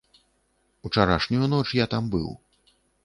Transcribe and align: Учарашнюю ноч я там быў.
Учарашнюю 0.89 1.45
ноч 1.51 1.67
я 1.83 1.87
там 1.93 2.03
быў. 2.17 2.29